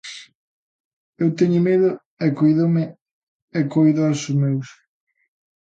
Eu 1.21 1.29
teño 1.39 1.59
medo 1.67 1.89
e 2.25 2.27
cóidome 2.39 2.83
e 3.59 3.61
coido 3.73 4.01
aos 4.03 4.21
meus. 4.41 4.69